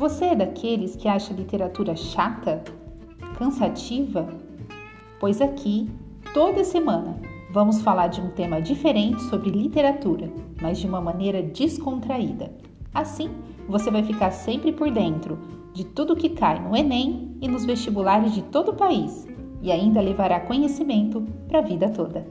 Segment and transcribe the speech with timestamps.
[0.00, 2.64] Você é daqueles que acha literatura chata?
[3.36, 4.26] Cansativa?
[5.20, 5.90] Pois aqui,
[6.32, 7.20] toda semana,
[7.52, 12.50] vamos falar de um tema diferente sobre literatura, mas de uma maneira descontraída.
[12.94, 13.28] Assim,
[13.68, 15.38] você vai ficar sempre por dentro
[15.74, 19.28] de tudo que cai no Enem e nos vestibulares de todo o país
[19.60, 22.26] e ainda levará conhecimento para a vida toda.